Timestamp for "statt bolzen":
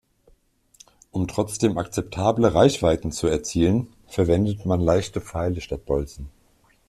5.61-6.31